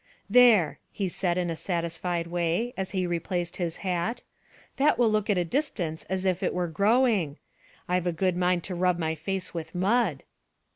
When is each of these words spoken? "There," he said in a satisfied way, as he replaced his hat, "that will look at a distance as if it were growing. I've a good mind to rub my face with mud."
"There," 0.27 0.79
he 0.89 1.07
said 1.07 1.37
in 1.37 1.51
a 1.51 1.55
satisfied 1.55 2.25
way, 2.25 2.73
as 2.75 2.89
he 2.89 3.05
replaced 3.05 3.57
his 3.57 3.77
hat, 3.85 4.23
"that 4.77 4.97
will 4.97 5.11
look 5.11 5.29
at 5.29 5.37
a 5.37 5.45
distance 5.45 6.05
as 6.05 6.25
if 6.25 6.41
it 6.41 6.55
were 6.55 6.67
growing. 6.69 7.37
I've 7.87 8.07
a 8.07 8.11
good 8.11 8.35
mind 8.35 8.63
to 8.63 8.73
rub 8.73 8.97
my 8.97 9.13
face 9.13 9.53
with 9.53 9.75
mud." 9.75 10.23